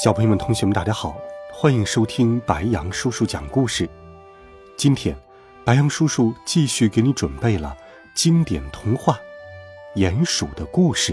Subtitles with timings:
[0.00, 1.20] 小朋友们、同学们，大家好，
[1.52, 3.90] 欢迎收听白羊叔叔讲故事。
[4.76, 5.18] 今天，
[5.64, 7.76] 白羊叔叔继续给你准备了
[8.14, 9.18] 经典童话
[10.00, 11.12] 《鼹鼠的故事》。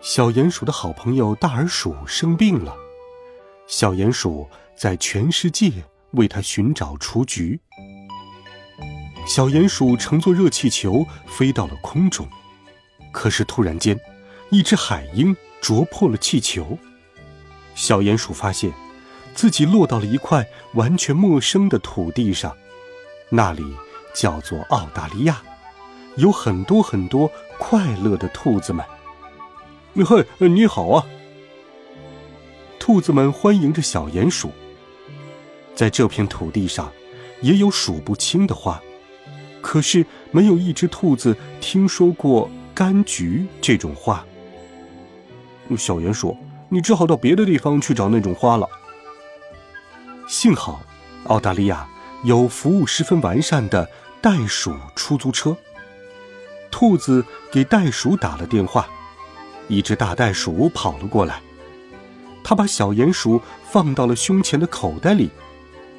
[0.00, 2.76] 小鼹鼠的好朋友大耳鼠生病了，
[3.66, 5.72] 小鼹鼠在全世界
[6.12, 7.58] 为他寻找雏菊。
[9.26, 12.24] 小鼹鼠乘坐热气球飞到了空中，
[13.10, 13.98] 可是突然间，
[14.50, 16.78] 一只海鹰啄破了气球。
[17.78, 18.72] 小鼹鼠发现，
[19.36, 20.44] 自己落到了一块
[20.74, 22.54] 完全陌生的土地上，
[23.28, 23.64] 那里
[24.12, 25.40] 叫做澳大利亚，
[26.16, 28.84] 有很多很多快乐的兔子们。
[30.04, 31.06] 嘿，你好啊！
[32.80, 34.50] 兔子们欢迎着小鼹鼠。
[35.76, 36.92] 在这片土地上，
[37.42, 38.82] 也有数不清的花，
[39.62, 44.26] 可是没有一只兔子听说过柑橘这种花。
[45.76, 46.36] 小鼹鼠。
[46.70, 48.68] 你只好到别的地方去找那种花了。
[50.28, 50.80] 幸好，
[51.24, 51.88] 澳大利亚
[52.24, 53.88] 有服务十分完善的
[54.20, 55.56] 袋鼠出租车。
[56.70, 58.86] 兔子给袋鼠打了电话，
[59.68, 61.40] 一只大袋鼠跑了过来，
[62.44, 65.30] 它把小鼹鼠放到了胸前的口袋里，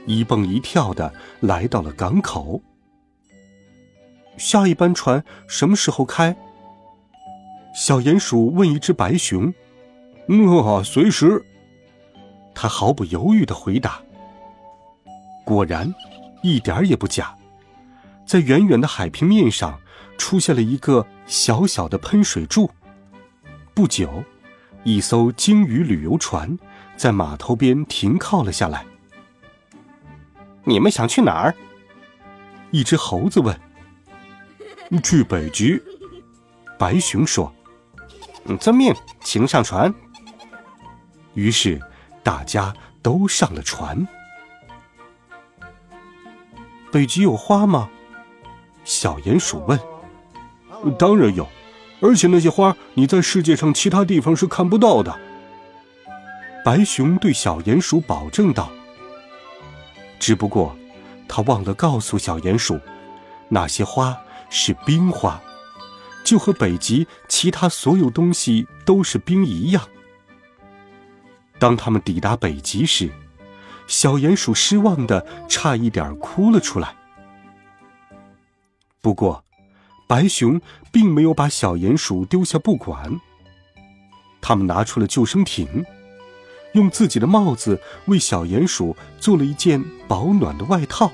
[0.06, 2.62] 一蹦一跳的来到了港口。
[4.38, 6.38] 下一班船什么时候开？
[7.76, 9.52] 小鼹鼠问一只白熊。
[10.32, 11.44] 嗯，随时。
[12.54, 14.00] 他毫不犹豫的回答。
[15.44, 15.92] 果然，
[16.44, 17.36] 一点也不假。
[18.28, 19.80] 在远远的海平面上，
[20.20, 22.70] 出现了一个小小的喷水柱。
[23.74, 24.24] 不久，
[24.84, 26.56] 一艘鲸鱼旅游船
[26.96, 28.86] 在码头边停靠了下来。
[30.64, 31.56] 你们想去哪儿？
[32.70, 33.60] 一只猴子问。
[35.02, 35.82] 去北极。
[36.78, 37.52] 白熊说。
[38.60, 39.92] 遵命，请上船。
[41.40, 41.82] 于是，
[42.22, 44.06] 大家都上了船。
[46.92, 47.90] 北极有花吗？
[48.84, 49.80] 小鼹鼠问。
[50.98, 51.48] 当然有，
[52.02, 55.18] 而且那些花你在世界上其他地方是看不到的。
[56.66, 58.70] 白熊对小鼹鼠保证道。
[60.20, 60.76] 只不过，
[61.28, 62.78] 他忘了告诉小鼹鼠，
[63.48, 64.18] 那些花
[64.50, 65.42] 是冰花，
[66.26, 69.88] 就和北极其他所有东西都是冰一样。
[71.60, 73.12] 当他们抵达北极时，
[73.86, 76.96] 小鼹鼠失望的差一点哭了出来。
[79.02, 79.44] 不过，
[80.08, 80.60] 白熊
[80.92, 83.20] 并没有把小鼹鼠丢下不管。
[84.42, 85.86] 他们拿出了救生艇，
[86.74, 91.12] 用自己的帽子为小鼹鼠做了一件保暖的外套。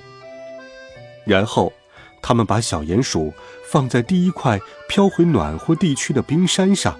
[1.25, 1.73] 然后，
[2.21, 3.33] 他们把小鼹鼠
[3.67, 6.99] 放在第一块飘回暖和地区的冰山上，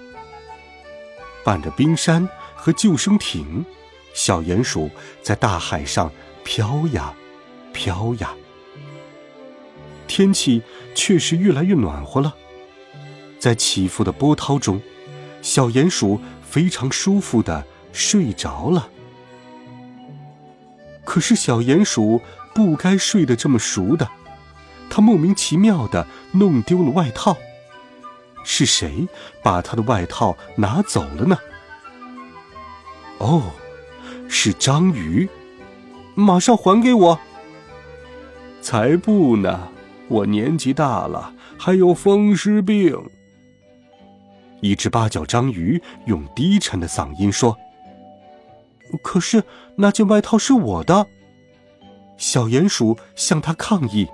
[1.44, 2.28] 伴着冰山。
[2.66, 3.64] 和救生艇，
[4.12, 4.90] 小鼹鼠
[5.22, 6.10] 在大海上
[6.42, 7.14] 飘呀
[7.72, 8.34] 飘呀。
[10.08, 10.60] 天气
[10.92, 12.34] 确实越来越暖和了，
[13.38, 14.82] 在起伏的波涛中，
[15.42, 18.88] 小鼹鼠非常舒服的睡着了。
[21.04, 22.20] 可是小鼹鼠
[22.52, 24.10] 不该睡得这么熟的，
[24.90, 27.36] 它莫名其妙的弄丢了外套。
[28.42, 29.06] 是谁
[29.40, 31.38] 把他的外套拿走了呢？
[33.18, 33.42] 哦，
[34.28, 35.28] 是章鱼，
[36.14, 37.18] 马上还给我！
[38.60, 39.68] 才不呢，
[40.08, 42.94] 我年纪大了，还有风湿病。
[44.60, 47.56] 一只八角章鱼用低沉的嗓音说
[49.02, 49.42] ：“可是
[49.76, 51.06] 那件外套是我的。”
[52.18, 54.06] 小鼹鼠向他抗议：“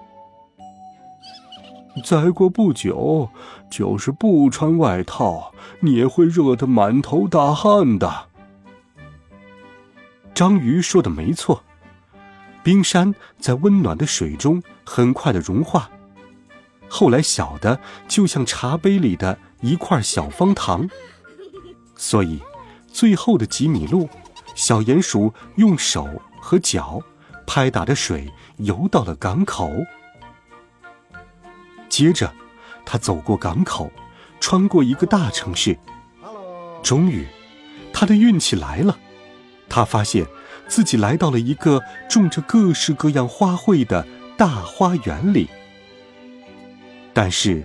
[2.05, 3.29] 再过不久，
[3.71, 8.27] 就是不穿外套，你也会热得满头大汗的。”
[10.35, 11.63] 章鱼说的没错，
[12.63, 15.91] 冰山在温暖的水中很快的融化，
[16.89, 20.89] 后来小的就像茶杯里的一块小方糖。
[21.97, 22.43] 所以，
[22.89, 24.09] 最后的几米路，
[24.55, 26.09] 小鼹鼠用手
[26.41, 27.01] 和脚
[27.47, 29.71] 拍打着水游到了港口。
[31.91, 32.33] 接着，
[32.87, 33.93] 他走过港口，
[34.41, 35.79] 穿过一个大城市，
[36.83, 37.27] 终于。
[37.93, 38.99] 他的运气来了，
[39.75, 40.27] 他发现
[40.69, 45.49] 自己来到了一个种着各式各样花卉的大花园里。
[47.15, 47.65] 但是，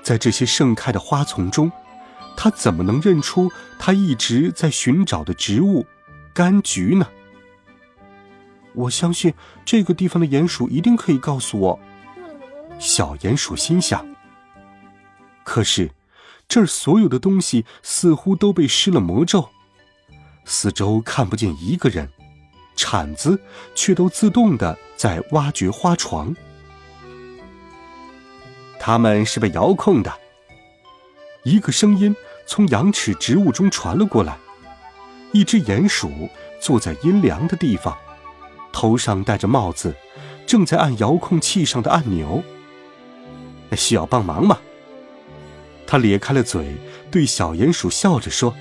[0.00, 1.72] 在这些盛开的花丛中，
[2.36, 5.84] 他怎么能认出他一直在寻找的植物——
[6.32, 7.08] 柑橘呢？
[8.74, 9.34] 我相信
[9.64, 11.80] 这个地方的鼹鼠一定可以告诉我。
[12.78, 14.06] 小鼹鼠心想。
[15.42, 15.90] 可是，
[16.46, 19.50] 这儿所有的东西似乎都被施了魔咒，
[20.50, 22.08] 四周看不见一个人，
[22.74, 23.38] 铲子
[23.74, 26.34] 却都自动的在挖掘花床。
[28.80, 30.10] 他们是被遥控的。
[31.44, 32.16] 一个声音
[32.46, 34.38] 从羊齿植物中传了过来，
[35.32, 37.94] 一只鼹鼠坐在阴凉的地方。
[38.72, 39.94] 头上戴着帽子，
[40.46, 42.42] 正在按遥控器上的按钮。
[43.76, 44.58] 需要帮忙吗？
[45.86, 46.74] 他咧开了嘴，
[47.10, 48.54] 对小鼹鼠笑着说，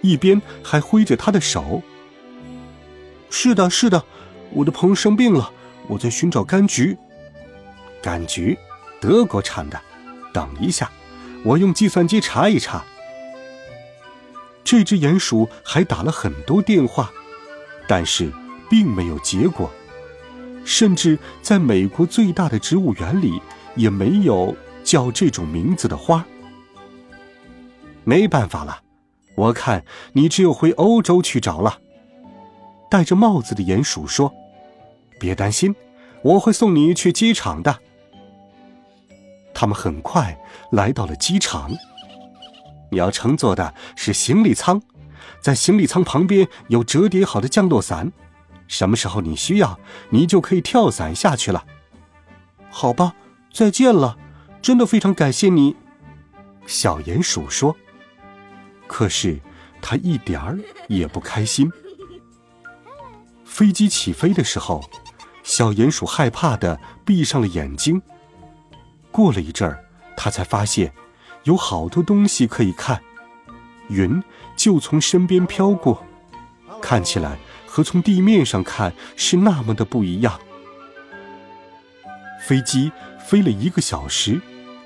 [0.00, 1.82] 一边还挥着他的手。
[3.30, 4.04] 是的，是的，
[4.50, 5.50] 我的朋友生病了，
[5.88, 6.96] 我在寻找柑橘。
[8.02, 8.58] 柑橘，
[9.00, 9.80] 德国产的。
[10.32, 10.90] 等一下，
[11.44, 12.84] 我用计算机查一查。
[14.64, 17.10] 这只鼹鼠还打了很多电话，
[17.86, 18.32] 但是。
[18.70, 19.72] 并没有结果，
[20.62, 23.40] 甚至在美国最大的植物园里
[23.76, 24.54] 也没有
[24.84, 26.22] 叫这种名字的花。
[28.04, 28.82] 没办法了，
[29.38, 31.78] 我看你只有回欧洲去找了。
[32.90, 34.34] 戴着帽子的鼹鼠说
[35.20, 35.76] ：“别担心，
[36.22, 37.78] 我会送你去机场的。”
[39.54, 40.36] 他们很快
[40.72, 41.70] 来到了机场。
[42.90, 44.82] 你要乘坐的是行李舱，
[45.40, 48.10] 在行李舱旁边有折叠好的降落伞。
[48.66, 49.78] 什么时候你需要，
[50.10, 51.64] 你就可以跳伞下去了。
[52.70, 53.14] 好吧，
[53.52, 54.18] 再见了，
[54.60, 55.76] 真的非常感谢你。”
[56.66, 57.76] 小鼹鼠说。
[58.88, 59.38] 可是
[59.80, 60.58] 他一点儿
[60.88, 61.70] 也不开心。
[63.44, 64.82] 飞机起飞的时候，
[65.44, 68.02] 小鼹鼠害怕的闭上了眼睛。
[69.12, 69.84] 过了一阵儿，
[70.16, 70.92] 他才发现
[71.44, 73.00] 有好多东西可以看，
[73.88, 74.22] 云
[74.56, 76.04] 就从身边飘过，
[76.82, 77.38] 看起来。
[77.70, 80.40] 和从地面上看是那么的不一样。
[82.42, 82.90] 飞机
[83.20, 84.40] 飞了一个小时，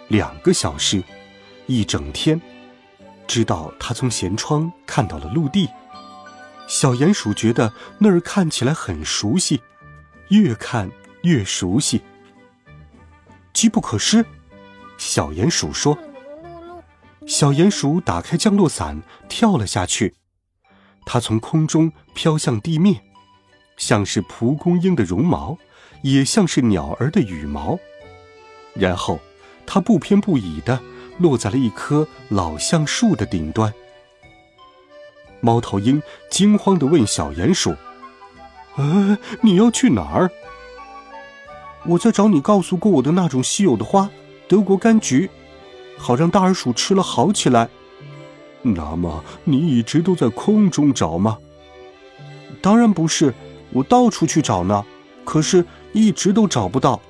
[0.09, 1.03] 两个小时，
[1.67, 2.39] 一整天，
[3.27, 5.69] 直到他从舷窗看到了陆地。
[6.69, 9.61] 小鼹鼠觉得那儿看起来很熟悉，
[10.29, 10.91] 越看
[11.23, 12.03] 越熟悉。
[13.53, 14.25] 机不可失，
[14.97, 15.99] 小鼹鼠说。
[17.27, 20.15] 小鼹鼠打开降落伞，跳了下去。
[21.05, 23.03] 它从空中飘向地面，
[23.77, 25.59] 像是蒲公英的绒毛，
[26.03, 27.79] 也像是鸟儿的羽毛。
[28.75, 29.21] 然后，
[29.67, 30.81] 它不偏不倚地
[31.19, 33.73] 落在了一棵老橡树的顶端。
[35.41, 36.01] 猫头鹰
[36.31, 37.75] 惊慌地问小鼹鼠
[38.77, 40.31] ：“呃，你要去哪儿
[41.87, 44.09] ？”“我在找你告诉过我的那种稀有的花——
[44.47, 45.29] 德国柑橘，
[45.99, 47.69] 好让大耳鼠吃了好起来。”
[48.63, 51.39] 那么你一直都在空中找吗？
[52.61, 53.35] 当然不是，
[53.73, 54.85] 我到处去找呢，
[55.25, 57.01] 可是一直都找不到。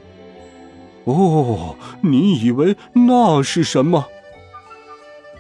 [1.05, 4.07] 哦，你以为那是什么？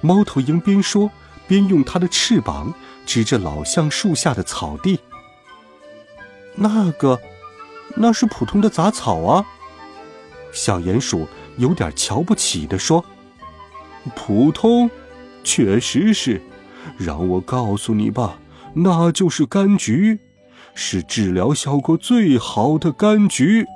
[0.01, 1.11] 猫头鹰边说
[1.47, 2.75] 边用它的翅膀
[3.07, 4.99] 指着老橡树下的草地。
[6.57, 7.21] 那个，
[7.95, 9.47] 那是普通的杂草啊。
[10.53, 13.05] 小鼹鼠有点瞧不起的说
[14.15, 14.91] ：“普通。”
[15.45, 16.41] 确实是，
[16.97, 18.39] 让我告诉你吧，
[18.75, 20.21] 那就是柑橘，
[20.75, 23.67] 是治疗效果最好的柑橘。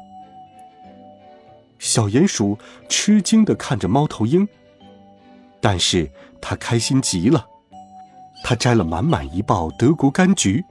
[1.78, 4.48] 小鼹鼠吃惊的看着猫头鹰，
[5.60, 7.46] 但是他开心极了，
[8.44, 10.64] 他摘了满满一包德国柑橘，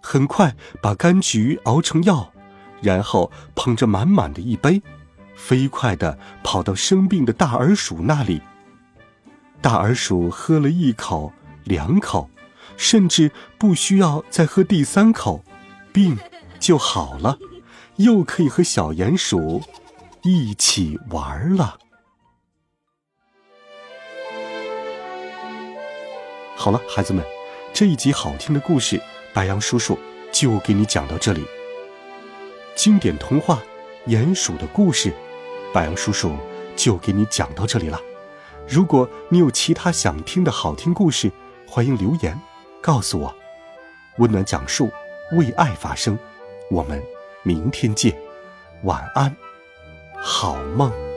[0.00, 2.32] 很快把柑橘熬成药，
[2.80, 4.82] 然后捧着满满的一杯，
[5.36, 8.40] 飞快的跑到生病的大耳鼠那里。
[9.60, 11.32] 大耳鼠喝了一口、
[11.64, 12.30] 两口，
[12.76, 15.44] 甚至不需要再喝第三口，
[15.92, 16.16] 病
[16.58, 17.38] 就好了，
[17.96, 19.62] 又可以和小鼹鼠
[20.22, 21.78] 一起玩了。
[26.54, 27.24] 好了，孩子们，
[27.72, 29.00] 这一集好听的故事，
[29.32, 29.98] 白羊叔叔
[30.30, 31.42] 就给你讲到这里。
[32.74, 33.62] 经典童话
[34.10, 35.10] 《鼹鼠的故事》，
[35.72, 36.36] 白羊叔叔
[36.76, 37.98] 就给你讲到这里了。
[38.68, 41.32] 如果你有其他想听的好听故事，
[41.66, 42.38] 欢迎留言
[42.82, 43.34] 告诉我。
[44.18, 44.90] 温暖讲述，
[45.32, 46.18] 为爱发声。
[46.70, 47.02] 我们
[47.42, 48.14] 明天见，
[48.84, 49.34] 晚安，
[50.20, 51.09] 好梦。